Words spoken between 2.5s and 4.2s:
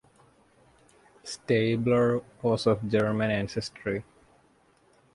of German ancestry.